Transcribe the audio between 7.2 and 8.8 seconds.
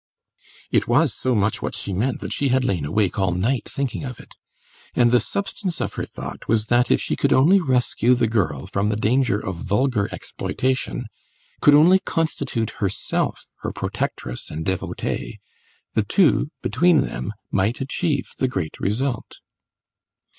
only rescue the girl